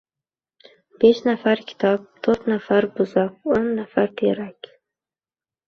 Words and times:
Besh 1.03 1.21
nafar 1.27 1.61
kitob, 1.73 2.09
toʻrt 2.29 2.49
nafar 2.55 2.89
buzoq, 2.97 3.39
oʻn 3.59 3.71
nafar 3.83 4.13
terak 4.25 4.75